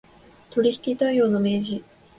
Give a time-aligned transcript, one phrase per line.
[0.49, 1.83] 取引態様の明示